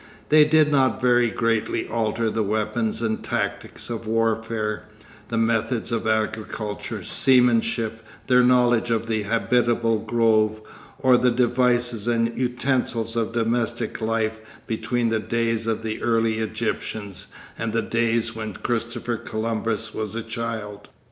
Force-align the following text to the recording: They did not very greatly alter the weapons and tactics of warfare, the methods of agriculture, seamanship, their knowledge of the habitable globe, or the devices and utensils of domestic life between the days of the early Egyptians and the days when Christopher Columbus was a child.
They 0.29 0.45
did 0.45 0.71
not 0.71 0.99
very 0.99 1.29
greatly 1.29 1.87
alter 1.87 2.31
the 2.31 2.41
weapons 2.41 3.03
and 3.03 3.23
tactics 3.23 3.87
of 3.87 4.07
warfare, 4.07 4.85
the 5.27 5.37
methods 5.37 5.91
of 5.91 6.07
agriculture, 6.07 7.03
seamanship, 7.03 8.03
their 8.25 8.41
knowledge 8.41 8.89
of 8.89 9.05
the 9.05 9.21
habitable 9.21 9.99
globe, 9.99 10.59
or 10.97 11.19
the 11.19 11.29
devices 11.29 12.07
and 12.07 12.35
utensils 12.35 13.15
of 13.15 13.33
domestic 13.33 14.01
life 14.01 14.41
between 14.65 15.09
the 15.09 15.19
days 15.19 15.67
of 15.67 15.83
the 15.83 16.01
early 16.01 16.39
Egyptians 16.39 17.27
and 17.55 17.71
the 17.71 17.83
days 17.83 18.35
when 18.35 18.53
Christopher 18.55 19.17
Columbus 19.17 19.93
was 19.93 20.15
a 20.15 20.23
child. 20.23 20.87